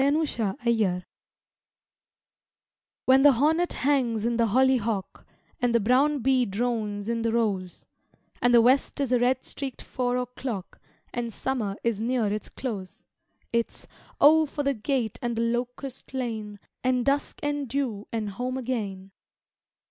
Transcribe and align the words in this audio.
IN 0.03 0.15
THE 0.15 0.57
LANE 0.79 1.05
When 3.05 3.21
the 3.21 3.33
hornet 3.33 3.73
hangs 3.73 4.25
in 4.25 4.37
the 4.37 4.47
hollyhock, 4.47 5.27
And 5.61 5.75
the 5.75 5.79
brown 5.79 6.23
bee 6.23 6.47
drones 6.47 7.07
i' 7.07 7.21
the 7.21 7.31
rose, 7.31 7.85
And 8.41 8.51
the 8.51 8.63
west 8.63 8.99
is 8.99 9.11
a 9.11 9.19
red 9.19 9.45
streaked 9.45 9.83
four 9.83 10.17
o' 10.17 10.25
clock, 10.25 10.79
And 11.13 11.31
summer 11.31 11.75
is 11.83 11.99
near 11.99 12.25
its 12.33 12.49
close 12.49 13.03
It's 13.53 13.85
Oh, 14.19 14.47
for 14.47 14.63
the 14.63 14.73
gate 14.73 15.19
and 15.21 15.35
the 15.35 15.43
locust 15.43 16.15
lane 16.15 16.59
And 16.83 17.05
dusk 17.05 17.39
and 17.43 17.67
dew 17.67 18.07
and 18.11 18.27
home 18.31 18.57
again! 18.57 19.11